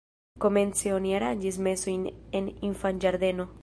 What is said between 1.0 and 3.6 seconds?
aranĝis mesojn en infanĝardeno.